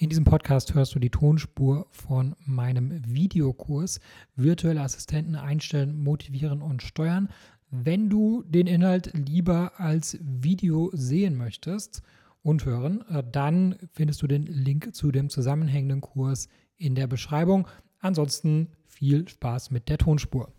In 0.00 0.08
diesem 0.08 0.24
Podcast 0.24 0.72
hörst 0.72 0.94
du 0.94 0.98
die 0.98 1.10
Tonspur 1.10 1.86
von 1.90 2.34
meinem 2.46 3.02
Videokurs 3.04 4.00
Virtuelle 4.34 4.80
Assistenten 4.80 5.36
einstellen, 5.36 6.02
motivieren 6.02 6.62
und 6.62 6.80
steuern. 6.80 7.28
Wenn 7.70 8.08
du 8.08 8.42
den 8.44 8.66
Inhalt 8.66 9.12
lieber 9.12 9.72
als 9.76 10.16
Video 10.22 10.88
sehen 10.94 11.36
möchtest 11.36 12.00
und 12.42 12.64
hören, 12.64 13.04
äh, 13.10 13.22
dann 13.30 13.76
findest 13.92 14.22
du 14.22 14.26
den 14.26 14.44
Link 14.46 14.94
zu 14.94 15.12
dem 15.12 15.28
zusammenhängenden 15.28 16.00
Kurs 16.00 16.48
in 16.78 16.94
der 16.94 17.06
Beschreibung. 17.06 17.68
Ansonsten 17.98 18.68
viel 18.86 19.28
Spaß 19.28 19.70
mit 19.70 19.90
der 19.90 19.98
Tonspur. 19.98 20.50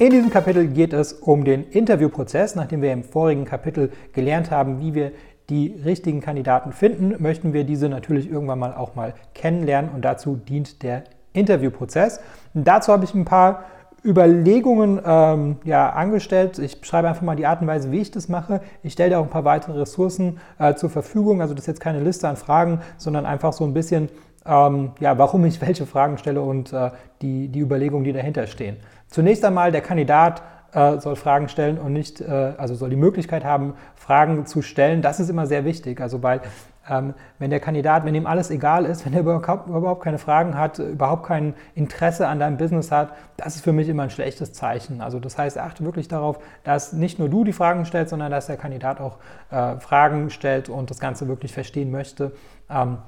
In 0.00 0.08
diesem 0.08 0.30
Kapitel 0.30 0.66
geht 0.66 0.94
es 0.94 1.12
um 1.12 1.44
den 1.44 1.62
Interviewprozess. 1.62 2.54
Nachdem 2.54 2.80
wir 2.80 2.90
im 2.90 3.04
vorigen 3.04 3.44
Kapitel 3.44 3.92
gelernt 4.14 4.50
haben, 4.50 4.80
wie 4.80 4.94
wir 4.94 5.12
die 5.50 5.74
richtigen 5.84 6.20
Kandidaten 6.20 6.72
finden, 6.72 7.20
möchten 7.22 7.52
wir 7.52 7.64
diese 7.64 7.88
natürlich 7.88 8.30
irgendwann 8.30 8.58
mal 8.58 8.74
auch 8.74 8.94
mal 8.94 9.14
kennenlernen 9.34 9.90
und 9.90 10.04
dazu 10.04 10.36
dient 10.36 10.82
der 10.82 11.04
Interviewprozess. 11.32 12.20
Und 12.54 12.66
dazu 12.66 12.92
habe 12.92 13.04
ich 13.04 13.14
ein 13.14 13.24
paar 13.24 13.64
Überlegungen 14.04 15.00
ähm, 15.04 15.56
ja, 15.64 15.90
angestellt. 15.90 16.58
Ich 16.58 16.80
beschreibe 16.80 17.08
einfach 17.08 17.22
mal 17.22 17.36
die 17.36 17.46
Art 17.46 17.60
und 17.60 17.66
Weise, 17.66 17.92
wie 17.92 18.00
ich 18.00 18.10
das 18.10 18.28
mache. 18.28 18.62
Ich 18.82 18.94
stelle 18.94 19.10
dir 19.10 19.18
auch 19.18 19.24
ein 19.24 19.30
paar 19.30 19.44
weitere 19.44 19.78
Ressourcen 19.78 20.38
äh, 20.58 20.74
zur 20.74 20.88
Verfügung. 20.88 21.42
Also 21.42 21.52
das 21.52 21.64
ist 21.64 21.68
jetzt 21.68 21.80
keine 21.80 22.00
Liste 22.00 22.28
an 22.28 22.36
Fragen, 22.36 22.80
sondern 22.96 23.26
einfach 23.26 23.52
so 23.52 23.64
ein 23.64 23.74
bisschen, 23.74 24.08
ähm, 24.46 24.92
ja, 25.00 25.18
warum 25.18 25.44
ich 25.44 25.60
welche 25.66 25.84
Fragen 25.84 26.16
stelle 26.16 26.40
und 26.40 26.72
äh, 26.72 26.90
die, 27.20 27.48
die 27.48 27.60
Überlegungen, 27.60 28.04
die 28.04 28.12
dahinter 28.12 28.46
stehen. 28.46 28.76
Zunächst 29.08 29.44
einmal 29.44 29.72
der 29.72 29.82
Kandidat 29.82 30.42
äh, 30.72 30.98
soll 30.98 31.16
Fragen 31.16 31.48
stellen 31.48 31.78
und 31.78 31.92
nicht, 31.92 32.20
äh, 32.20 32.52
also 32.56 32.74
soll 32.74 32.90
die 32.90 32.96
Möglichkeit 32.96 33.44
haben, 33.44 33.74
Fragen 33.96 34.46
zu 34.46 34.62
stellen. 34.62 35.02
Das 35.02 35.20
ist 35.20 35.28
immer 35.28 35.46
sehr 35.46 35.64
wichtig. 35.64 36.00
Also 36.00 36.22
weil 36.22 36.40
ähm, 36.88 37.14
wenn 37.38 37.50
der 37.50 37.60
Kandidat, 37.60 38.04
wenn 38.04 38.14
ihm 38.14 38.26
alles 38.26 38.50
egal 38.50 38.84
ist, 38.84 39.04
wenn 39.06 39.14
er 39.14 39.20
überhaupt, 39.20 39.68
überhaupt 39.68 40.02
keine 40.02 40.18
Fragen 40.18 40.56
hat, 40.56 40.78
überhaupt 40.78 41.26
kein 41.26 41.54
Interesse 41.74 42.26
an 42.26 42.38
deinem 42.38 42.56
Business 42.56 42.90
hat, 42.90 43.12
das 43.36 43.56
ist 43.56 43.64
für 43.64 43.72
mich 43.72 43.88
immer 43.88 44.04
ein 44.04 44.10
schlechtes 44.10 44.52
Zeichen. 44.52 45.00
Also 45.00 45.20
das 45.20 45.38
heißt, 45.38 45.58
achte 45.58 45.84
wirklich 45.84 46.08
darauf, 46.08 46.38
dass 46.64 46.92
nicht 46.92 47.18
nur 47.18 47.28
du 47.28 47.44
die 47.44 47.52
Fragen 47.52 47.84
stellst, 47.84 48.10
sondern 48.10 48.30
dass 48.30 48.46
der 48.46 48.56
Kandidat 48.56 49.00
auch 49.00 49.18
äh, 49.50 49.78
Fragen 49.78 50.30
stellt 50.30 50.68
und 50.68 50.90
das 50.90 50.98
Ganze 50.98 51.28
wirklich 51.28 51.52
verstehen 51.52 51.90
möchte. 51.90 52.32
Ähm, 52.68 52.98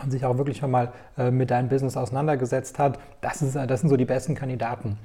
und 0.00 0.12
sich 0.12 0.24
auch 0.24 0.38
wirklich 0.38 0.62
mal 0.62 0.92
äh, 1.18 1.32
mit 1.32 1.50
deinem 1.50 1.68
Business 1.68 1.96
auseinandergesetzt 1.96 2.78
hat. 2.78 3.00
Das, 3.20 3.42
ist, 3.42 3.56
das 3.56 3.80
sind 3.80 3.88
so 3.88 3.96
die 3.96 4.04
besten 4.04 4.36
Kandidaten. 4.36 4.98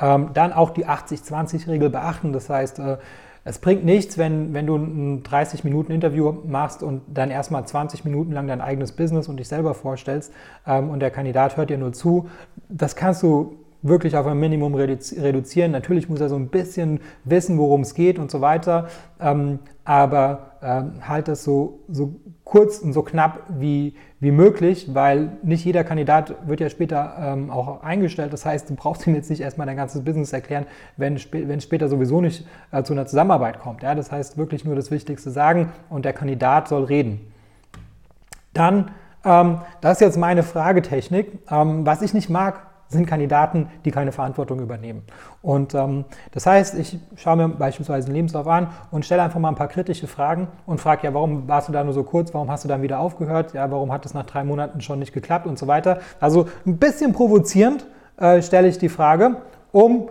Ähm, 0.00 0.30
dann 0.34 0.52
auch 0.52 0.70
die 0.70 0.86
80-20-Regel 0.86 1.90
beachten. 1.90 2.32
Das 2.32 2.50
heißt, 2.50 2.78
äh, 2.78 2.98
es 3.44 3.60
bringt 3.60 3.84
nichts, 3.84 4.18
wenn, 4.18 4.54
wenn 4.54 4.66
du 4.66 4.76
ein 4.76 5.22
30 5.22 5.62
Minuten 5.62 5.92
Interview 5.92 6.34
machst 6.46 6.82
und 6.82 7.02
dann 7.06 7.30
erstmal 7.30 7.64
20 7.64 8.04
Minuten 8.04 8.32
lang 8.32 8.48
dein 8.48 8.60
eigenes 8.60 8.90
Business 8.90 9.28
und 9.28 9.36
dich 9.36 9.46
selber 9.46 9.72
vorstellst 9.72 10.32
ähm, 10.66 10.90
und 10.90 10.98
der 10.98 11.12
Kandidat 11.12 11.56
hört 11.56 11.70
dir 11.70 11.78
nur 11.78 11.92
zu. 11.92 12.28
Das 12.68 12.96
kannst 12.96 13.22
du 13.22 13.56
wirklich 13.82 14.16
auf 14.16 14.26
ein 14.26 14.38
Minimum 14.38 14.74
reduzieren. 14.74 15.70
Natürlich 15.70 16.08
muss 16.08 16.20
er 16.20 16.28
so 16.28 16.34
ein 16.34 16.48
bisschen 16.48 17.00
wissen, 17.22 17.56
worum 17.56 17.82
es 17.82 17.94
geht 17.94 18.18
und 18.18 18.32
so 18.32 18.40
weiter, 18.40 18.88
ähm, 19.20 19.60
aber 19.86 20.50
ähm, 20.62 21.08
halt 21.08 21.28
das 21.28 21.44
so, 21.44 21.78
so 21.88 22.16
kurz 22.42 22.78
und 22.78 22.92
so 22.92 23.02
knapp 23.02 23.44
wie, 23.48 23.94
wie 24.18 24.32
möglich, 24.32 24.92
weil 24.92 25.38
nicht 25.42 25.64
jeder 25.64 25.84
Kandidat 25.84 26.34
wird 26.48 26.60
ja 26.60 26.68
später 26.68 27.14
ähm, 27.20 27.50
auch 27.50 27.82
eingestellt. 27.82 28.32
Das 28.32 28.44
heißt, 28.44 28.68
du 28.68 28.74
brauchst 28.74 29.06
ihm 29.06 29.14
jetzt 29.14 29.30
nicht 29.30 29.40
erstmal 29.40 29.66
dein 29.68 29.76
ganzes 29.76 30.04
Business 30.04 30.32
erklären, 30.32 30.66
wenn, 30.96 31.16
wenn 31.30 31.60
später 31.60 31.88
sowieso 31.88 32.20
nicht 32.20 32.46
äh, 32.72 32.82
zu 32.82 32.94
einer 32.94 33.06
Zusammenarbeit 33.06 33.60
kommt. 33.60 33.84
Ja? 33.84 33.94
Das 33.94 34.10
heißt, 34.10 34.36
wirklich 34.36 34.64
nur 34.64 34.74
das 34.74 34.90
Wichtigste 34.90 35.30
sagen 35.30 35.72
und 35.88 36.04
der 36.04 36.12
Kandidat 36.12 36.66
soll 36.66 36.82
reden. 36.84 37.32
Dann, 38.52 38.90
ähm, 39.24 39.60
das 39.80 39.94
ist 39.94 40.00
jetzt 40.00 40.18
meine 40.18 40.42
Fragetechnik. 40.42 41.38
Ähm, 41.48 41.86
was 41.86 42.02
ich 42.02 42.12
nicht 42.12 42.28
mag, 42.28 42.65
sind 42.88 43.06
Kandidaten, 43.06 43.68
die 43.84 43.90
keine 43.90 44.12
Verantwortung 44.12 44.60
übernehmen. 44.60 45.02
Und 45.42 45.74
ähm, 45.74 46.04
das 46.32 46.46
heißt, 46.46 46.78
ich 46.78 46.98
schaue 47.16 47.36
mir 47.36 47.48
beispielsweise 47.48 48.06
einen 48.06 48.14
Lebenslauf 48.14 48.46
an 48.46 48.68
und 48.90 49.04
stelle 49.04 49.22
einfach 49.22 49.40
mal 49.40 49.48
ein 49.48 49.56
paar 49.56 49.68
kritische 49.68 50.06
Fragen 50.06 50.48
und 50.66 50.80
frage, 50.80 51.06
ja, 51.06 51.14
warum 51.14 51.48
warst 51.48 51.68
du 51.68 51.72
da 51.72 51.82
nur 51.82 51.94
so 51.94 52.04
kurz, 52.04 52.32
warum 52.32 52.50
hast 52.50 52.64
du 52.64 52.68
dann 52.68 52.82
wieder 52.82 53.00
aufgehört, 53.00 53.54
ja, 53.54 53.70
warum 53.70 53.92
hat 53.92 54.06
es 54.06 54.14
nach 54.14 54.26
drei 54.26 54.44
Monaten 54.44 54.80
schon 54.80 54.98
nicht 54.98 55.12
geklappt 55.12 55.46
und 55.46 55.58
so 55.58 55.66
weiter. 55.66 55.98
Also 56.20 56.48
ein 56.64 56.78
bisschen 56.78 57.12
provozierend 57.12 57.86
äh, 58.18 58.40
stelle 58.42 58.68
ich 58.68 58.78
die 58.78 58.88
Frage, 58.88 59.36
um 59.72 60.08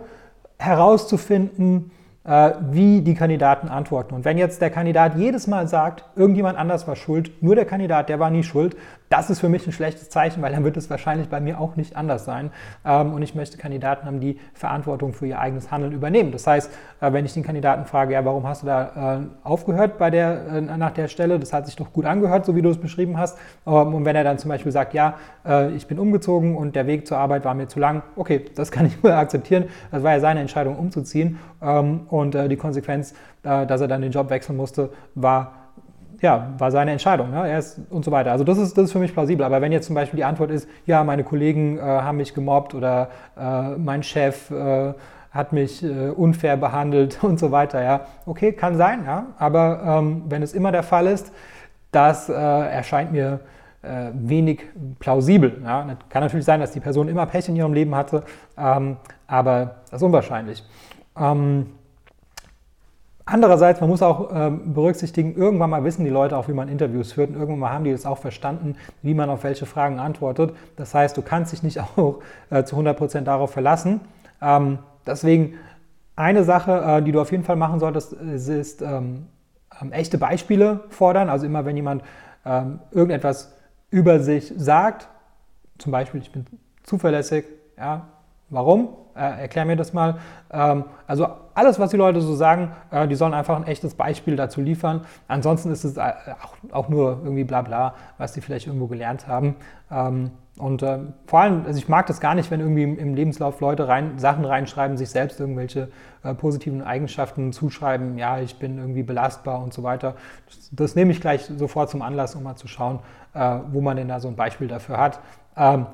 herauszufinden, 0.58 1.90
äh, 2.26 2.52
wie 2.70 3.02
die 3.02 3.14
Kandidaten 3.14 3.68
antworten. 3.68 4.14
Und 4.14 4.24
wenn 4.24 4.36
jetzt 4.36 4.60
der 4.60 4.70
Kandidat 4.70 5.16
jedes 5.16 5.46
Mal 5.46 5.68
sagt, 5.68 6.04
irgendjemand 6.16 6.58
anders 6.58 6.88
war 6.88 6.96
schuld, 6.96 7.30
nur 7.42 7.54
der 7.54 7.64
Kandidat, 7.64 8.08
der 8.08 8.18
war 8.18 8.30
nie 8.30 8.42
schuld, 8.42 8.76
das 9.08 9.30
ist 9.30 9.40
für 9.40 9.48
mich 9.48 9.66
ein 9.66 9.72
schlechtes 9.72 10.10
Zeichen, 10.10 10.42
weil 10.42 10.52
dann 10.52 10.64
wird 10.64 10.76
es 10.76 10.88
wahrscheinlich 10.90 11.28
bei 11.28 11.40
mir 11.40 11.60
auch 11.60 11.76
nicht 11.76 11.96
anders 11.96 12.24
sein. 12.24 12.50
Ähm, 12.84 13.12
und 13.12 13.22
ich 13.22 13.34
möchte 13.34 13.58
Kandidaten 13.58 14.06
haben, 14.06 14.20
die 14.20 14.38
Verantwortung 14.54 15.12
für 15.12 15.26
ihr 15.26 15.38
eigenes 15.38 15.70
Handeln 15.70 15.92
übernehmen. 15.92 16.32
Das 16.32 16.46
heißt, 16.46 16.70
äh, 17.00 17.12
wenn 17.12 17.24
ich 17.24 17.34
den 17.34 17.42
Kandidaten 17.42 17.84
frage, 17.86 18.14
ja, 18.14 18.24
warum 18.24 18.46
hast 18.46 18.62
du 18.62 18.66
da 18.66 19.18
äh, 19.18 19.46
aufgehört 19.46 19.98
bei 19.98 20.10
der, 20.10 20.60
nach 20.60 20.92
der 20.92 21.08
Stelle, 21.08 21.38
das 21.38 21.52
hat 21.52 21.66
sich 21.66 21.76
doch 21.76 21.92
gut 21.92 22.04
angehört, 22.04 22.46
so 22.46 22.54
wie 22.54 22.62
du 22.62 22.70
es 22.70 22.78
beschrieben 22.78 23.18
hast. 23.18 23.38
Ähm, 23.66 23.94
und 23.94 24.04
wenn 24.04 24.16
er 24.16 24.24
dann 24.24 24.38
zum 24.38 24.50
Beispiel 24.50 24.72
sagt, 24.72 24.94
ja, 24.94 25.14
ich 25.76 25.86
bin 25.86 26.00
umgezogen 26.00 26.56
und 26.56 26.74
der 26.74 26.88
Weg 26.88 27.06
zur 27.06 27.18
Arbeit 27.18 27.44
war 27.44 27.54
mir 27.54 27.68
zu 27.68 27.78
lang, 27.78 28.02
okay, 28.16 28.46
das 28.56 28.72
kann 28.72 28.86
ich 28.86 29.00
nur 29.00 29.14
akzeptieren. 29.14 29.66
Das 29.92 30.02
war 30.02 30.12
ja 30.12 30.18
seine 30.20 30.40
Entscheidung, 30.40 30.76
umzuziehen. 30.76 31.38
Ähm, 31.62 32.06
und 32.08 32.34
äh, 32.34 32.48
die 32.48 32.56
Konsequenz, 32.56 33.14
äh, 33.42 33.66
dass 33.66 33.80
er 33.80 33.88
dann 33.88 34.02
den 34.02 34.12
Job 34.12 34.30
wechseln 34.30 34.56
musste, 34.56 34.90
war, 35.14 35.65
ja, 36.20 36.54
war 36.58 36.70
seine 36.70 36.92
Entscheidung. 36.92 37.32
Ja, 37.32 37.46
er 37.46 37.58
ist, 37.58 37.80
und 37.90 38.04
so 38.04 38.10
weiter. 38.10 38.32
Also 38.32 38.44
das 38.44 38.58
ist, 38.58 38.76
das 38.76 38.86
ist 38.86 38.92
für 38.92 38.98
mich 38.98 39.12
plausibel. 39.12 39.44
Aber 39.44 39.60
wenn 39.60 39.72
jetzt 39.72 39.86
zum 39.86 39.94
Beispiel 39.94 40.16
die 40.18 40.24
Antwort 40.24 40.50
ist, 40.50 40.68
ja, 40.86 41.04
meine 41.04 41.24
Kollegen 41.24 41.78
äh, 41.78 41.80
haben 41.80 42.16
mich 42.16 42.34
gemobbt 42.34 42.74
oder 42.74 43.08
äh, 43.38 43.76
mein 43.76 44.02
Chef 44.02 44.50
äh, 44.50 44.94
hat 45.30 45.52
mich 45.52 45.82
äh, 45.84 46.08
unfair 46.10 46.56
behandelt 46.56 47.18
und 47.22 47.38
so 47.38 47.52
weiter, 47.52 47.82
ja, 47.82 48.06
okay, 48.24 48.52
kann 48.52 48.76
sein, 48.76 49.04
ja. 49.04 49.26
Aber 49.38 49.82
ähm, 49.84 50.24
wenn 50.28 50.42
es 50.42 50.54
immer 50.54 50.72
der 50.72 50.82
Fall 50.82 51.06
ist, 51.06 51.32
das 51.92 52.28
erscheint 52.28 53.12
mir 53.12 53.40
wenig 54.12 54.64
plausibel. 54.98 55.62
Ja. 55.62 55.86
Kann 56.10 56.22
natürlich 56.22 56.44
sein, 56.44 56.60
dass 56.60 56.72
die 56.72 56.80
Person 56.80 57.08
immer 57.08 57.24
Pech 57.24 57.48
in 57.48 57.56
ihrem 57.56 57.72
Leben 57.72 57.94
hatte, 57.94 58.24
ähm, 58.58 58.96
aber 59.26 59.76
das 59.90 60.00
ist 60.00 60.02
unwahrscheinlich. 60.02 60.64
Ähm, 61.16 61.66
Andererseits, 63.28 63.80
man 63.80 63.90
muss 63.90 64.02
auch 64.02 64.30
ähm, 64.32 64.72
berücksichtigen, 64.72 65.34
irgendwann 65.34 65.68
mal 65.68 65.82
wissen 65.82 66.04
die 66.04 66.10
Leute 66.10 66.36
auch, 66.36 66.46
wie 66.46 66.52
man 66.52 66.68
Interviews 66.68 67.12
führt 67.12 67.30
und 67.30 67.34
irgendwann 67.34 67.58
mal 67.58 67.72
haben 67.72 67.84
die 67.84 67.90
das 67.90 68.06
auch 68.06 68.18
verstanden, 68.18 68.76
wie 69.02 69.14
man 69.14 69.28
auf 69.30 69.42
welche 69.42 69.66
Fragen 69.66 69.98
antwortet. 69.98 70.54
Das 70.76 70.94
heißt, 70.94 71.16
du 71.16 71.22
kannst 71.22 71.50
dich 71.50 71.64
nicht 71.64 71.80
auch 71.96 72.20
äh, 72.50 72.62
zu 72.62 72.76
100% 72.76 73.22
darauf 73.22 73.50
verlassen. 73.50 74.00
Ähm, 74.40 74.78
deswegen 75.04 75.54
eine 76.14 76.44
Sache, 76.44 76.98
äh, 76.98 77.02
die 77.02 77.10
du 77.10 77.20
auf 77.20 77.32
jeden 77.32 77.42
Fall 77.42 77.56
machen 77.56 77.80
solltest, 77.80 78.12
ist, 78.12 78.48
ist 78.48 78.80
ähm, 78.80 79.26
ähm 79.82 79.90
echte 79.90 80.18
Beispiele 80.18 80.84
fordern. 80.90 81.28
Also 81.28 81.46
immer, 81.46 81.64
wenn 81.64 81.76
jemand 81.76 82.04
ähm, 82.44 82.78
irgendetwas 82.92 83.56
über 83.90 84.20
sich 84.20 84.54
sagt, 84.56 85.08
zum 85.78 85.90
Beispiel, 85.90 86.20
ich 86.20 86.30
bin 86.30 86.46
zuverlässig, 86.84 87.44
ja, 87.76 88.06
warum? 88.50 88.88
Äh, 89.14 89.42
erklär 89.42 89.64
mir 89.64 89.76
das 89.76 89.92
mal. 89.92 90.16
Ähm, 90.50 90.84
also 91.06 91.26
alles, 91.54 91.78
was 91.78 91.90
die 91.90 91.96
Leute 91.96 92.20
so 92.20 92.34
sagen, 92.34 92.72
äh, 92.90 93.08
die 93.08 93.14
sollen 93.14 93.34
einfach 93.34 93.56
ein 93.56 93.66
echtes 93.66 93.94
Beispiel 93.94 94.36
dazu 94.36 94.60
liefern. 94.60 95.02
Ansonsten 95.26 95.70
ist 95.70 95.84
es 95.84 95.96
äh, 95.96 96.12
auch, 96.42 96.54
auch, 96.70 96.88
nur 96.88 97.20
irgendwie 97.24 97.44
bla 97.44 97.62
bla, 97.62 97.94
was 98.18 98.34
sie 98.34 98.40
vielleicht 98.40 98.66
irgendwo 98.66 98.86
gelernt 98.86 99.26
haben. 99.26 99.56
Ähm, 99.90 100.32
und 100.58 100.82
äh, 100.82 100.98
vor 101.26 101.40
allem, 101.40 101.64
also 101.66 101.78
ich 101.78 101.88
mag 101.88 102.06
das 102.06 102.20
gar 102.20 102.34
nicht, 102.34 102.50
wenn 102.50 102.60
irgendwie 102.60 102.82
im, 102.82 102.98
im 102.98 103.14
Lebenslauf 103.14 103.60
Leute 103.60 103.88
rein, 103.88 104.18
Sachen 104.18 104.44
reinschreiben, 104.44 104.96
sich 104.96 105.10
selbst 105.10 105.38
irgendwelche 105.40 105.88
äh, 106.22 106.34
positiven 106.34 106.82
Eigenschaften 106.82 107.52
zuschreiben, 107.52 108.16
ja, 108.16 108.38
ich 108.40 108.58
bin 108.58 108.78
irgendwie 108.78 109.02
belastbar 109.02 109.62
und 109.62 109.74
so 109.74 109.82
weiter. 109.82 110.14
Das, 110.46 110.70
das 110.72 110.94
nehme 110.94 111.12
ich 111.12 111.20
gleich 111.20 111.44
sofort 111.44 111.90
zum 111.90 112.00
Anlass, 112.00 112.34
um 112.34 112.42
mal 112.42 112.56
zu 112.56 112.68
schauen, 112.68 113.00
äh, 113.34 113.58
wo 113.70 113.82
man 113.82 113.96
denn 113.96 114.08
da 114.08 114.18
so 114.20 114.28
ein 114.28 114.36
Beispiel 114.36 114.68
dafür 114.68 114.98
hat. 114.98 115.20
Ähm, 115.56 115.86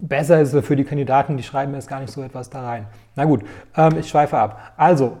besser 0.00 0.40
ist 0.40 0.52
es 0.52 0.66
für 0.66 0.76
die 0.76 0.84
Kandidaten, 0.84 1.36
die 1.36 1.42
schreiben 1.42 1.74
jetzt 1.74 1.88
gar 1.88 2.00
nicht 2.00 2.12
so 2.12 2.22
etwas 2.22 2.50
da 2.50 2.62
rein. 2.62 2.86
Na 3.16 3.24
gut, 3.24 3.42
ähm, 3.76 3.98
ich 3.98 4.08
schweife 4.08 4.38
ab. 4.38 4.72
Also, 4.76 5.18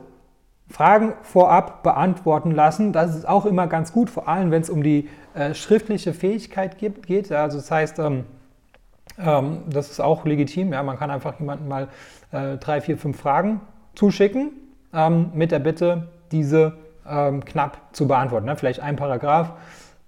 Fragen 0.68 1.14
vorab 1.22 1.82
beantworten 1.82 2.52
lassen, 2.52 2.92
das 2.92 3.16
ist 3.16 3.28
auch 3.28 3.44
immer 3.44 3.66
ganz 3.66 3.92
gut, 3.92 4.08
vor 4.08 4.28
allem 4.28 4.52
wenn 4.52 4.62
es 4.62 4.70
um 4.70 4.84
die 4.84 5.08
äh, 5.34 5.52
schriftliche 5.52 6.14
Fähigkeit 6.14 6.78
gibt, 6.78 7.06
geht. 7.06 7.32
Also 7.32 7.58
das 7.58 7.70
heißt, 7.70 7.98
ähm, 7.98 8.24
ähm, 9.18 9.62
das 9.68 9.90
ist 9.90 10.00
auch 10.00 10.24
legitim. 10.24 10.72
Ja, 10.72 10.82
man 10.82 10.96
kann 10.96 11.10
einfach 11.10 11.38
jemanden 11.40 11.66
mal 11.66 11.88
äh, 12.30 12.56
drei, 12.58 12.80
vier, 12.80 12.96
fünf 12.96 13.18
Fragen 13.18 13.60
zuschicken 13.94 14.52
ähm, 14.94 15.30
mit 15.34 15.50
der 15.50 15.58
Bitte, 15.58 16.08
diese 16.30 16.74
ähm, 17.08 17.44
knapp 17.44 17.78
zu 17.92 18.06
beantworten. 18.06 18.46
Ne? 18.46 18.56
Vielleicht 18.56 18.80
ein 18.80 18.94
Paragraph 18.94 19.52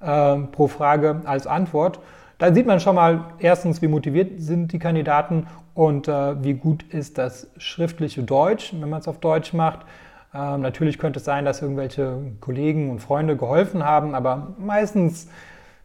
ähm, 0.01 0.53
pro 0.53 0.69
Frage 0.69 1.23
als 1.25 1.49
Antwort. 1.49 1.99
Da 2.43 2.53
sieht 2.53 2.67
man 2.67 2.81
schon 2.81 2.97
mal 2.97 3.27
erstens, 3.39 3.83
wie 3.83 3.87
motiviert 3.87 4.43
sind 4.43 4.73
die 4.73 4.81
Kandidaten 4.81 5.47
und 5.75 6.09
äh, 6.09 6.43
wie 6.43 6.55
gut 6.55 6.83
ist 6.83 7.17
das 7.17 7.47
schriftliche 7.57 8.25
Deutsch, 8.25 8.75
wenn 8.77 8.91
man 8.91 8.99
es 8.99 9.07
auf 9.07 9.21
Deutsch 9.21 9.53
macht. 9.53 9.87
Ähm, 10.35 10.61
natürlich 10.61 10.99
könnte 10.99 11.21
es 11.21 11.25
sein, 11.25 11.45
dass 11.45 11.63
irgendwelche 11.63 12.19
Kollegen 12.41 12.91
und 12.91 12.99
Freunde 12.99 13.37
geholfen 13.37 13.85
haben, 13.85 14.17
aber 14.17 14.57
meistens 14.59 15.29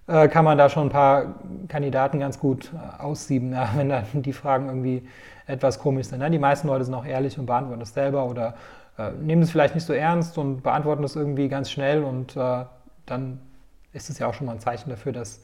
äh, 0.07 0.27
kann 0.30 0.45
man 0.45 0.57
da 0.57 0.68
schon 0.68 0.88
ein 0.88 0.89
paar 0.89 1.36
Kandidaten 1.68 2.19
ganz 2.19 2.39
gut 2.39 2.71
äh, 2.74 3.04
aussieben, 3.04 3.51
ja, 3.54 3.69
wenn 3.75 3.89
dann 3.89 4.06
die 4.15 4.33
Fragen 4.33 4.65
irgendwie 4.65 5.07
etwas 5.45 5.77
komisch 5.77 6.07
sind. 6.07 6.21
Ja. 6.21 6.30
Die 6.30 6.39
meisten 6.39 6.69
Leute 6.69 6.86
sind 6.86 6.95
auch 6.95 7.06
ehrlich 7.06 7.38
und 7.38 7.45
beantworten 7.45 7.81
das 7.81 7.94
selber 7.94 8.25
oder 8.25 8.56
äh, 8.98 9.12
nehmen 9.12 9.44
es 9.44 9.51
vielleicht 9.51 9.75
nicht 9.75 9.86
so 9.86 9.94
ernst 9.94 10.39
und 10.39 10.63
beantworten 10.63 11.04
das 11.04 11.15
irgendwie 11.15 11.50
ganz 11.50 11.69
schnell 11.69 12.04
und 12.04 12.36
äh, 12.36 12.65
dann 13.06 13.42
ist 13.94 14.09
es 14.09 14.18
ja 14.18 14.25
auch 14.25 14.33
schon 14.33 14.48
mal 14.48 14.54
ein 14.54 14.59
Zeichen 14.59 14.89
dafür, 14.89 15.12
dass 15.12 15.42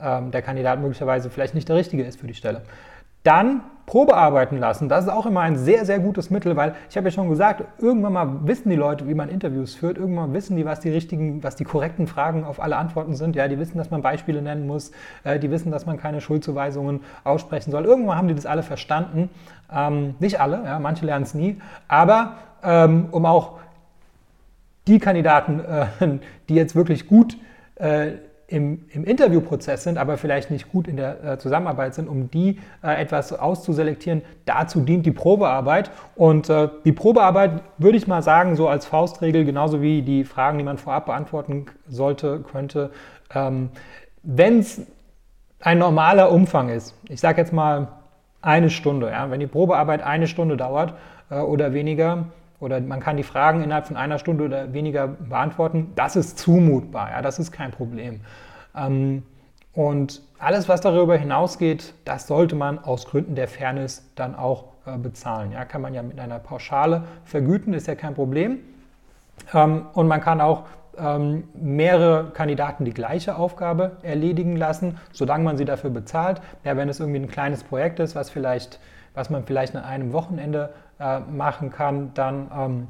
ähm, 0.00 0.30
der 0.30 0.42
Kandidat 0.42 0.80
möglicherweise 0.80 1.30
vielleicht 1.30 1.54
nicht 1.54 1.68
der 1.68 1.76
Richtige 1.76 2.04
ist 2.04 2.20
für 2.20 2.26
die 2.26 2.34
Stelle. 2.34 2.62
Dann 3.22 3.62
Probearbeiten 3.86 4.58
lassen. 4.58 4.88
Das 4.88 5.04
ist 5.04 5.10
auch 5.10 5.26
immer 5.26 5.40
ein 5.40 5.56
sehr, 5.56 5.84
sehr 5.84 6.00
gutes 6.00 6.28
Mittel, 6.28 6.56
weil 6.56 6.74
ich 6.90 6.96
habe 6.96 7.08
ja 7.08 7.12
schon 7.12 7.28
gesagt, 7.28 7.62
irgendwann 7.80 8.12
mal 8.12 8.46
wissen 8.46 8.68
die 8.68 8.76
Leute, 8.76 9.06
wie 9.08 9.14
man 9.14 9.28
Interviews 9.28 9.74
führt. 9.76 9.96
Irgendwann 9.96 10.32
wissen 10.32 10.56
die, 10.56 10.64
was 10.64 10.80
die 10.80 10.90
richtigen, 10.90 11.42
was 11.42 11.54
die 11.54 11.64
korrekten 11.64 12.08
Fragen 12.08 12.44
auf 12.44 12.60
alle 12.60 12.76
Antworten 12.76 13.14
sind. 13.14 13.36
Ja, 13.36 13.46
die 13.46 13.58
wissen, 13.58 13.78
dass 13.78 13.90
man 13.90 14.02
Beispiele 14.02 14.42
nennen 14.42 14.66
muss. 14.66 14.90
Äh, 15.22 15.38
die 15.38 15.50
wissen, 15.52 15.70
dass 15.70 15.86
man 15.86 15.98
keine 15.98 16.20
Schuldzuweisungen 16.20 17.00
aussprechen 17.22 17.70
soll. 17.70 17.84
Irgendwann 17.84 18.16
haben 18.16 18.28
die 18.28 18.34
das 18.34 18.46
alle 18.46 18.64
verstanden. 18.64 19.30
Ähm, 19.72 20.16
nicht 20.18 20.40
alle, 20.40 20.62
ja, 20.64 20.78
manche 20.80 21.06
lernen 21.06 21.24
es 21.24 21.34
nie. 21.34 21.60
Aber 21.86 22.34
ähm, 22.64 23.06
um 23.12 23.24
auch 23.24 23.58
die 24.88 24.98
Kandidaten, 24.98 25.60
äh, 25.60 25.86
die 26.48 26.54
jetzt 26.54 26.74
wirklich 26.74 27.06
gut 27.06 27.36
äh, 27.76 28.12
im, 28.48 28.84
im, 28.92 29.04
Interviewprozess 29.04 29.82
sind, 29.82 29.98
aber 29.98 30.18
vielleicht 30.18 30.50
nicht 30.50 30.70
gut 30.70 30.86
in 30.86 30.96
der 30.96 31.24
äh, 31.24 31.38
Zusammenarbeit 31.38 31.94
sind, 31.94 32.08
um 32.08 32.30
die 32.30 32.60
äh, 32.82 33.00
etwas 33.00 33.32
auszuselektieren. 33.32 34.22
Dazu 34.44 34.80
dient 34.80 35.04
die 35.04 35.10
Probearbeit. 35.10 35.90
Und 36.14 36.48
äh, 36.48 36.68
die 36.84 36.92
Probearbeit 36.92 37.62
würde 37.78 37.98
ich 37.98 38.06
mal 38.06 38.22
sagen, 38.22 38.54
so 38.54 38.68
als 38.68 38.86
Faustregel, 38.86 39.44
genauso 39.44 39.82
wie 39.82 40.02
die 40.02 40.24
Fragen, 40.24 40.58
die 40.58 40.64
man 40.64 40.78
vorab 40.78 41.06
beantworten 41.06 41.66
sollte, 41.88 42.40
könnte, 42.40 42.90
ähm, 43.34 43.70
wenn 44.22 44.60
es 44.60 44.80
ein 45.60 45.78
normaler 45.78 46.30
Umfang 46.30 46.68
ist, 46.68 46.94
ich 47.08 47.20
sage 47.20 47.40
jetzt 47.40 47.52
mal 47.52 47.88
eine 48.42 48.70
Stunde, 48.70 49.10
ja, 49.10 49.30
wenn 49.30 49.40
die 49.40 49.46
Probearbeit 49.48 50.02
eine 50.02 50.28
Stunde 50.28 50.56
dauert 50.56 50.94
äh, 51.30 51.40
oder 51.40 51.72
weniger, 51.72 52.26
oder 52.60 52.80
man 52.80 53.00
kann 53.00 53.16
die 53.16 53.22
Fragen 53.22 53.62
innerhalb 53.62 53.86
von 53.86 53.96
einer 53.96 54.18
Stunde 54.18 54.44
oder 54.44 54.72
weniger 54.72 55.08
beantworten, 55.08 55.92
das 55.94 56.16
ist 56.16 56.38
zumutbar, 56.38 57.10
ja, 57.10 57.22
das 57.22 57.38
ist 57.38 57.52
kein 57.52 57.70
Problem. 57.70 58.20
Ähm, 58.74 59.22
und 59.72 60.22
alles, 60.38 60.68
was 60.68 60.80
darüber 60.80 61.16
hinausgeht, 61.16 61.92
das 62.04 62.26
sollte 62.26 62.56
man 62.56 62.78
aus 62.78 63.06
Gründen 63.06 63.34
der 63.34 63.46
Fairness 63.46 64.10
dann 64.14 64.34
auch 64.34 64.64
äh, 64.86 64.96
bezahlen. 64.96 65.52
Ja, 65.52 65.64
kann 65.64 65.82
man 65.82 65.92
ja 65.92 66.02
mit 66.02 66.18
einer 66.18 66.38
Pauschale 66.38 67.02
vergüten, 67.24 67.74
ist 67.74 67.86
ja 67.86 67.94
kein 67.94 68.14
Problem. 68.14 68.60
Ähm, 69.52 69.86
und 69.92 70.08
man 70.08 70.20
kann 70.20 70.40
auch 70.40 70.64
ähm, 70.98 71.44
mehrere 71.54 72.30
Kandidaten 72.30 72.84
die 72.84 72.94
gleiche 72.94 73.36
Aufgabe 73.36 73.98
erledigen 74.02 74.56
lassen, 74.56 74.98
solange 75.12 75.44
man 75.44 75.56
sie 75.58 75.64
dafür 75.64 75.90
bezahlt. 75.90 76.40
Ja, 76.64 76.76
wenn 76.76 76.88
es 76.88 77.00
irgendwie 77.00 77.20
ein 77.20 77.28
kleines 77.28 77.62
Projekt 77.62 78.00
ist, 78.00 78.14
was, 78.14 78.30
vielleicht, 78.30 78.80
was 79.16 79.30
man 79.30 79.44
vielleicht 79.44 79.74
an 79.74 79.82
einem 79.82 80.12
Wochenende 80.12 80.72
äh, 81.00 81.18
machen 81.18 81.70
kann, 81.70 82.12
dann 82.14 82.50
ähm, 82.56 82.88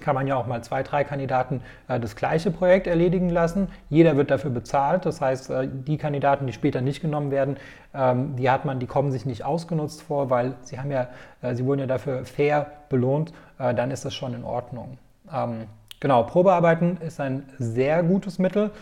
kann 0.00 0.14
man 0.14 0.26
ja 0.26 0.36
auch 0.36 0.46
mal 0.46 0.62
zwei, 0.62 0.82
drei 0.82 1.04
Kandidaten 1.04 1.62
äh, 1.88 1.98
das 1.98 2.16
gleiche 2.16 2.50
Projekt 2.50 2.86
erledigen 2.86 3.30
lassen. 3.30 3.68
Jeder 3.88 4.16
wird 4.16 4.30
dafür 4.30 4.50
bezahlt. 4.50 5.06
Das 5.06 5.20
heißt, 5.20 5.50
äh, 5.50 5.68
die 5.70 5.96
Kandidaten, 5.96 6.46
die 6.46 6.52
später 6.52 6.80
nicht 6.80 7.00
genommen 7.00 7.30
werden, 7.30 7.56
ähm, 7.94 8.36
die 8.36 8.50
hat 8.50 8.64
man, 8.64 8.80
die 8.80 8.86
kommen 8.86 9.10
sich 9.10 9.24
nicht 9.24 9.44
ausgenutzt 9.44 10.02
vor, 10.02 10.28
weil 10.28 10.54
sie 10.62 10.78
haben 10.78 10.90
ja, 10.90 11.08
äh, 11.40 11.54
sie 11.54 11.64
wurden 11.64 11.80
ja 11.80 11.86
dafür 11.86 12.24
fair 12.24 12.66
belohnt. 12.88 13.32
Äh, 13.58 13.74
dann 13.74 13.90
ist 13.90 14.04
das 14.04 14.14
schon 14.14 14.34
in 14.34 14.44
Ordnung. 14.44 14.98
Ähm, 15.32 15.66
genau, 16.00 16.24
Probearbeiten 16.24 16.98
ist 16.98 17.20
ein 17.20 17.44
sehr 17.58 18.02
gutes 18.02 18.38
Mittel. 18.38 18.72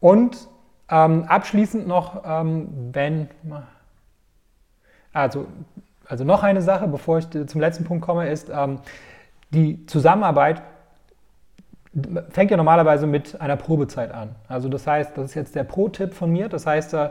Und 0.00 0.48
ähm, 0.88 1.24
abschließend 1.24 1.86
noch, 1.86 2.22
ähm, 2.26 2.90
wenn, 2.92 3.28
also 5.12 5.46
also 6.12 6.24
noch 6.24 6.42
eine 6.42 6.60
Sache, 6.60 6.88
bevor 6.88 7.20
ich 7.20 7.30
zum 7.30 7.58
letzten 7.58 7.84
Punkt 7.84 8.04
komme, 8.04 8.28
ist, 8.28 8.50
ähm, 8.54 8.80
die 9.54 9.86
Zusammenarbeit 9.86 10.60
fängt 12.28 12.50
ja 12.50 12.58
normalerweise 12.58 13.06
mit 13.06 13.40
einer 13.40 13.56
Probezeit 13.56 14.12
an. 14.12 14.34
Also 14.46 14.68
das 14.68 14.86
heißt, 14.86 15.16
das 15.16 15.30
ist 15.30 15.34
jetzt 15.34 15.54
der 15.54 15.64
Pro-Tipp 15.64 16.12
von 16.12 16.30
mir. 16.30 16.50
Das 16.50 16.66
heißt, 16.66 16.92
äh, 16.92 17.08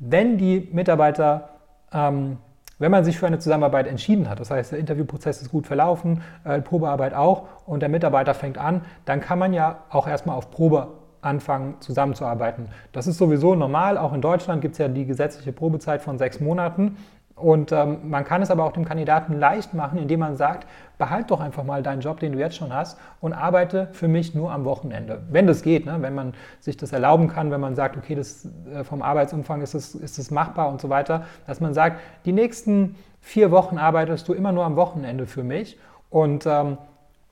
wenn 0.00 0.36
die 0.36 0.68
Mitarbeiter, 0.72 1.50
ähm, 1.92 2.38
wenn 2.80 2.90
man 2.90 3.04
sich 3.04 3.20
für 3.20 3.28
eine 3.28 3.38
Zusammenarbeit 3.38 3.86
entschieden 3.86 4.28
hat, 4.28 4.40
das 4.40 4.50
heißt, 4.50 4.72
der 4.72 4.80
Interviewprozess 4.80 5.40
ist 5.42 5.52
gut 5.52 5.68
verlaufen, 5.68 6.22
äh, 6.42 6.60
Probearbeit 6.60 7.14
auch 7.14 7.44
und 7.66 7.80
der 7.80 7.88
Mitarbeiter 7.88 8.34
fängt 8.34 8.58
an, 8.58 8.82
dann 9.04 9.20
kann 9.20 9.38
man 9.38 9.52
ja 9.52 9.84
auch 9.90 10.08
erstmal 10.08 10.34
auf 10.34 10.50
Probe 10.50 10.88
anfangen 11.22 11.76
zusammenzuarbeiten. 11.78 12.66
Das 12.90 13.06
ist 13.06 13.18
sowieso 13.18 13.54
normal. 13.54 13.96
Auch 13.96 14.12
in 14.12 14.22
Deutschland 14.22 14.60
gibt 14.60 14.72
es 14.72 14.78
ja 14.78 14.88
die 14.88 15.06
gesetzliche 15.06 15.52
Probezeit 15.52 16.02
von 16.02 16.18
sechs 16.18 16.40
Monaten. 16.40 16.96
Und 17.40 17.72
ähm, 17.72 18.10
man 18.10 18.24
kann 18.24 18.42
es 18.42 18.50
aber 18.50 18.64
auch 18.64 18.72
dem 18.72 18.84
Kandidaten 18.84 19.38
leicht 19.38 19.74
machen, 19.74 19.98
indem 19.98 20.20
man 20.20 20.36
sagt, 20.36 20.66
behalt 20.98 21.30
doch 21.30 21.40
einfach 21.40 21.64
mal 21.64 21.82
deinen 21.82 22.00
Job, 22.00 22.20
den 22.20 22.32
du 22.32 22.38
jetzt 22.38 22.56
schon 22.56 22.72
hast 22.72 22.98
und 23.20 23.32
arbeite 23.32 23.88
für 23.92 24.08
mich 24.08 24.34
nur 24.34 24.52
am 24.52 24.64
Wochenende. 24.64 25.22
Wenn 25.30 25.46
das 25.46 25.62
geht, 25.62 25.86
ne? 25.86 25.96
wenn 26.00 26.14
man 26.14 26.34
sich 26.60 26.76
das 26.76 26.92
erlauben 26.92 27.28
kann, 27.28 27.50
wenn 27.50 27.60
man 27.60 27.74
sagt, 27.74 27.96
okay, 27.96 28.14
das, 28.14 28.46
äh, 28.72 28.84
vom 28.84 29.02
Arbeitsumfang 29.02 29.62
ist 29.62 29.74
es, 29.74 29.94
ist 29.94 30.18
es 30.18 30.30
machbar 30.30 30.68
und 30.68 30.80
so 30.80 30.90
weiter, 30.90 31.24
dass 31.46 31.60
man 31.60 31.74
sagt, 31.74 32.00
die 32.26 32.32
nächsten 32.32 32.96
vier 33.20 33.50
Wochen 33.50 33.78
arbeitest 33.78 34.28
du 34.28 34.34
immer 34.34 34.52
nur 34.52 34.64
am 34.64 34.76
Wochenende 34.76 35.26
für 35.26 35.42
mich 35.42 35.78
und 36.10 36.46
ähm, 36.46 36.78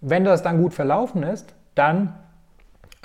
wenn 0.00 0.24
das 0.24 0.42
dann 0.42 0.62
gut 0.62 0.74
verlaufen 0.74 1.22
ist, 1.22 1.54
dann 1.74 2.14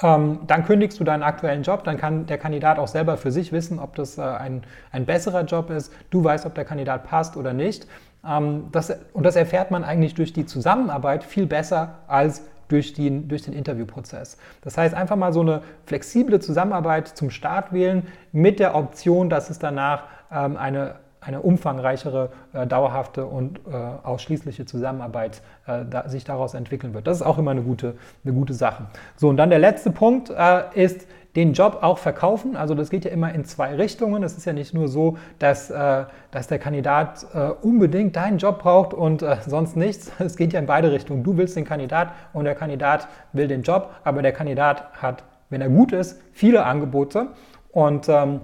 ähm, 0.01 0.39
dann 0.47 0.65
kündigst 0.65 0.99
du 0.99 1.03
deinen 1.03 1.23
aktuellen 1.23 1.63
Job, 1.63 1.83
dann 1.83 1.97
kann 1.97 2.25
der 2.25 2.37
Kandidat 2.37 2.79
auch 2.79 2.87
selber 2.87 3.17
für 3.17 3.31
sich 3.31 3.51
wissen, 3.51 3.79
ob 3.79 3.95
das 3.95 4.17
äh, 4.17 4.21
ein, 4.21 4.63
ein 4.91 5.05
besserer 5.05 5.43
Job 5.43 5.69
ist. 5.69 5.93
Du 6.09 6.23
weißt, 6.23 6.45
ob 6.45 6.55
der 6.55 6.65
Kandidat 6.65 7.05
passt 7.05 7.37
oder 7.37 7.53
nicht. 7.53 7.87
Ähm, 8.27 8.69
das, 8.71 8.95
und 9.13 9.23
das 9.23 9.35
erfährt 9.35 9.71
man 9.71 9.83
eigentlich 9.83 10.15
durch 10.15 10.33
die 10.33 10.45
Zusammenarbeit 10.45 11.23
viel 11.23 11.45
besser 11.45 11.99
als 12.07 12.43
durch, 12.69 12.93
die, 12.93 13.27
durch 13.27 13.43
den 13.43 13.53
Interviewprozess. 13.53 14.37
Das 14.61 14.77
heißt, 14.77 14.95
einfach 14.95 15.15
mal 15.15 15.31
so 15.31 15.41
eine 15.41 15.61
flexible 15.85 16.39
Zusammenarbeit 16.39 17.07
zum 17.07 17.29
Start 17.29 17.71
wählen 17.71 18.07
mit 18.31 18.59
der 18.59 18.75
Option, 18.75 19.29
dass 19.29 19.49
es 19.49 19.59
danach 19.59 20.05
ähm, 20.31 20.57
eine 20.57 20.95
eine 21.25 21.41
umfangreichere, 21.41 22.29
äh, 22.53 22.67
dauerhafte 22.67 23.25
und 23.25 23.59
äh, 23.59 23.71
ausschließliche 24.03 24.65
Zusammenarbeit 24.65 25.41
äh, 25.67 25.85
da, 25.89 26.07
sich 26.09 26.23
daraus 26.23 26.53
entwickeln 26.53 26.93
wird. 26.93 27.07
Das 27.07 27.17
ist 27.17 27.23
auch 27.23 27.37
immer 27.37 27.51
eine 27.51 27.61
gute, 27.61 27.95
eine 28.23 28.33
gute 28.33 28.53
Sache. 28.53 28.85
So, 29.15 29.29
und 29.29 29.37
dann 29.37 29.49
der 29.49 29.59
letzte 29.59 29.91
Punkt 29.91 30.29
äh, 30.29 30.63
ist, 30.73 31.07
den 31.35 31.53
Job 31.53 31.79
auch 31.81 31.97
verkaufen. 31.97 32.55
Also 32.55 32.75
das 32.75 32.89
geht 32.89 33.05
ja 33.05 33.11
immer 33.11 33.33
in 33.33 33.43
zwei 33.45 33.75
Richtungen. 33.75 34.21
Es 34.23 34.37
ist 34.37 34.45
ja 34.45 34.53
nicht 34.53 34.73
nur 34.73 34.87
so, 34.87 35.17
dass, 35.39 35.69
äh, 35.69 36.05
dass 36.31 36.47
der 36.47 36.59
Kandidat 36.59 37.25
äh, 37.33 37.49
unbedingt 37.61 38.15
deinen 38.15 38.37
Job 38.37 38.59
braucht 38.59 38.93
und 38.93 39.21
äh, 39.21 39.37
sonst 39.47 39.75
nichts. 39.75 40.11
Es 40.19 40.37
geht 40.37 40.53
ja 40.53 40.59
in 40.59 40.65
beide 40.65 40.91
Richtungen. 40.91 41.23
Du 41.23 41.37
willst 41.37 41.55
den 41.55 41.65
Kandidat 41.65 42.11
und 42.33 42.45
der 42.45 42.55
Kandidat 42.55 43.07
will 43.33 43.47
den 43.47 43.63
Job, 43.63 43.89
aber 44.03 44.21
der 44.21 44.31
Kandidat 44.31 44.93
hat, 45.01 45.23
wenn 45.49 45.61
er 45.61 45.69
gut 45.69 45.91
ist, 45.91 46.21
viele 46.31 46.65
Angebote 46.65 47.27
und 47.71 48.07
ähm, 48.09 48.41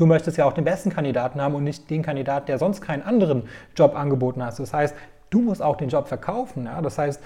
Du 0.00 0.06
möchtest 0.06 0.38
ja 0.38 0.46
auch 0.46 0.54
den 0.54 0.64
besten 0.64 0.88
Kandidaten 0.88 1.42
haben 1.42 1.54
und 1.54 1.62
nicht 1.62 1.90
den 1.90 2.00
Kandidaten, 2.00 2.46
der 2.46 2.56
sonst 2.56 2.80
keinen 2.80 3.02
anderen 3.02 3.42
Job 3.76 3.94
angeboten 3.94 4.42
hat. 4.42 4.58
Das 4.58 4.72
heißt, 4.72 4.96
du 5.28 5.42
musst 5.42 5.60
auch 5.60 5.76
den 5.76 5.90
Job 5.90 6.08
verkaufen. 6.08 6.64
Ja? 6.64 6.80
Das 6.80 6.96
heißt, 6.96 7.22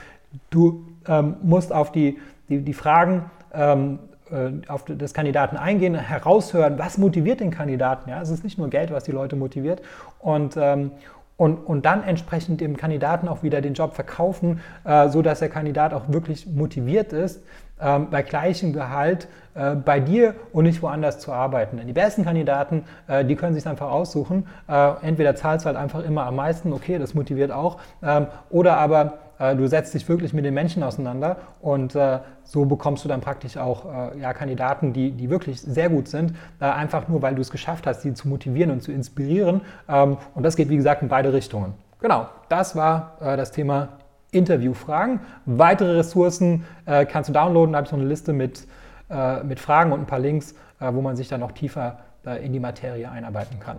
du 0.50 0.85
ähm, 1.07 1.37
musst 1.40 1.73
auf 1.73 1.93
die, 1.93 2.19
die, 2.49 2.62
die 2.62 2.75
Fragen 2.75 3.31
ähm, 3.52 4.00
äh, 4.28 4.50
auf 4.66 4.85
des 4.87 5.14
Kandidaten 5.14 5.57
eingehen, 5.57 5.95
heraushören, 5.95 6.76
was 6.76 6.99
motiviert 6.99 7.38
den 7.38 7.52
Kandidaten. 7.52 8.11
Ja? 8.11 8.21
Es 8.21 8.31
ist 8.31 8.43
nicht 8.43 8.59
nur 8.59 8.71
Geld, 8.71 8.90
was 8.90 9.04
die 9.04 9.12
Leute 9.12 9.37
motiviert. 9.37 9.81
Und, 10.19 10.57
ähm, 10.57 10.90
und, 11.37 11.59
und 11.59 11.85
dann 11.87 12.02
entsprechend 12.02 12.61
dem 12.61 12.76
Kandidaten 12.76 13.28
auch 13.28 13.45
wieder 13.45 13.61
den 13.61 13.75
Job 13.75 13.95
verkaufen, 13.95 14.59
äh, 14.83 15.09
sodass 15.11 15.38
der 15.38 15.49
Kandidat 15.49 15.95
auch 15.95 16.09
wirklich 16.09 16.49
motiviert 16.49 17.12
ist, 17.12 17.40
ähm, 17.81 18.09
bei 18.11 18.23
gleichem 18.23 18.73
Gehalt 18.73 19.28
äh, 19.54 19.75
bei 19.75 20.00
dir 20.00 20.35
und 20.52 20.64
nicht 20.64 20.83
woanders 20.83 21.19
zu 21.19 21.33
arbeiten. 21.33 21.76
Denn 21.76 21.87
die 21.87 21.93
besten 21.93 22.25
Kandidaten, 22.25 22.85
äh, 23.07 23.25
die 23.25 23.37
können 23.37 23.54
sich 23.54 23.66
einfach 23.66 23.90
aussuchen. 23.90 24.47
Äh, 24.69 24.93
entweder 25.02 25.35
zahlst 25.35 25.64
du 25.64 25.69
halt 25.69 25.76
einfach 25.76 26.04
immer 26.04 26.26
am 26.26 26.37
meisten, 26.37 26.73
okay, 26.73 26.99
das 26.99 27.14
motiviert 27.14 27.50
auch, 27.52 27.78
ähm, 28.02 28.26
oder 28.50 28.76
aber 28.78 29.19
äh, 29.38 29.57
du 29.57 29.66
setzt 29.66 29.95
dich 29.95 30.09
wirklich 30.09 30.33
mit 30.33 30.45
den 30.45 30.54
Menschen 30.54 30.83
auseinander 30.83 31.37
und 31.61 31.95
äh, 31.95 32.19
so 32.45 32.64
bekommst 32.64 33.04
du 33.04 33.09
dann 33.09 33.21
praktisch 33.21 33.57
auch 33.57 34.12
äh, 34.12 34.21
ja, 34.21 34.33
Kandidaten, 34.33 34.93
die, 34.93 35.11
die 35.11 35.31
wirklich 35.31 35.61
sehr 35.61 35.88
gut 35.88 36.09
sind, 36.09 36.35
einfach 36.61 37.09
nur, 37.09 37.23
weil 37.23 37.35
du 37.35 37.40
es 37.40 37.50
geschafft 37.50 37.87
hast, 37.87 38.02
sie 38.02 38.14
zu 38.14 38.28
motivieren 38.28 38.71
und 38.71 38.83
zu 38.83 38.93
inspirieren. 38.93 39.62
Ähm, 39.88 40.19
und 40.35 40.43
das 40.43 40.57
geht, 40.57 40.69
wie 40.69 40.76
gesagt, 40.76 41.02
in 41.02 41.09
beide 41.09 41.33
Richtungen. 41.33 41.75
Genau, 42.00 42.28
das 42.49 42.76
war 42.76 43.16
das 43.21 43.50
Thema 43.50 43.88
Interviewfragen. 44.34 45.20
Weitere 45.46 45.92
Ressourcen 45.96 46.64
äh, 46.86 47.06
kannst 47.06 47.28
du 47.28 47.32
downloaden. 47.32 47.72
Da 47.72 47.78
habe 47.78 47.86
ich 47.86 47.92
noch 47.92 47.98
eine 47.98 48.08
Liste 48.08 48.32
mit, 48.32 48.66
äh, 49.10 49.42
mit 49.42 49.60
Fragen 49.60 49.92
und 49.92 50.00
ein 50.00 50.06
paar 50.06 50.18
Links, 50.18 50.54
äh, 50.80 50.92
wo 50.92 51.00
man 51.00 51.16
sich 51.16 51.28
dann 51.28 51.40
noch 51.40 51.52
tiefer 51.52 51.98
äh, 52.26 52.44
in 52.44 52.52
die 52.52 52.60
Materie 52.60 53.10
einarbeiten 53.10 53.58
kann. 53.60 53.76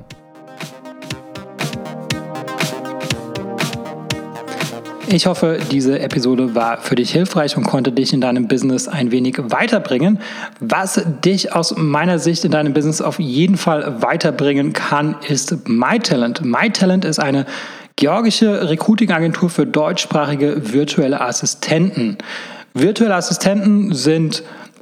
Ich 5.08 5.28
hoffe, 5.28 5.60
diese 5.72 6.00
Episode 6.00 6.56
war 6.56 6.78
für 6.78 6.96
dich 6.96 7.12
hilfreich 7.12 7.56
und 7.56 7.64
konnte 7.64 7.92
dich 7.92 8.12
in 8.12 8.22
deinem 8.22 8.48
Business 8.48 8.88
ein 8.88 9.12
wenig 9.12 9.38
weiterbringen. 9.38 10.20
Was 10.60 11.02
dich 11.24 11.54
aus 11.54 11.76
meiner 11.78 12.18
Sicht 12.18 12.44
in 12.44 12.52
deinem 12.52 12.74
Business 12.74 13.02
auf 13.02 13.20
jeden 13.20 13.56
Fall 13.56 14.02
weiterbringen 14.02 14.74
kann, 14.74 15.16
ist 15.28 15.70
MyTalent. 15.70 16.44
MyTalent 16.44 17.06
ist 17.06 17.20
eine 17.20 17.46
georgische 17.98 18.70
Recruiting-Agentur 18.70 19.50
für 19.50 19.66
deutschsprachige 19.66 20.74
virtuelle 20.74 21.22
Assistenten. 21.22 22.18
Virtuelle 22.74 23.16
Assistenten 23.16 23.94
sind 23.94 24.44